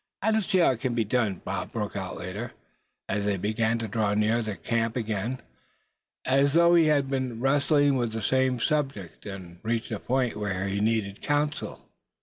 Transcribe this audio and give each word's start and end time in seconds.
"I 0.23 0.31
don't 0.31 0.41
see 0.41 0.57
how 0.57 0.71
it 0.71 0.79
can 0.79 0.95
be 0.95 1.03
done," 1.03 1.43
Bob 1.45 1.73
broke 1.73 1.95
out 1.95 2.17
later, 2.17 2.53
as 3.07 3.23
they 3.23 3.37
began 3.37 3.77
to 3.77 3.87
draw 3.87 4.15
near 4.15 4.41
the 4.41 4.55
camp 4.55 4.95
again; 4.95 5.41
as 6.25 6.53
though 6.53 6.73
he 6.73 6.85
had 6.87 7.07
been 7.07 7.39
wrestling 7.39 7.97
with 7.97 8.19
some 8.19 8.59
subject, 8.59 9.27
and 9.27 9.59
reached 9.61 9.91
a 9.91 9.99
point 9.99 10.37
where 10.37 10.67
he 10.67 10.79
needed 10.81 11.21
counsel. 11.21 11.87